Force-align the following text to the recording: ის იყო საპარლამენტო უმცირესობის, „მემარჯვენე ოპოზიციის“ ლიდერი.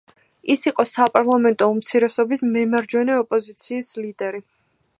ის 0.53 0.61
იყო 0.69 0.85
საპარლამენტო 0.91 1.67
უმცირესობის, 1.73 2.43
„მემარჯვენე 2.55 3.19
ოპოზიციის“ 3.25 3.93
ლიდერი. 4.07 4.43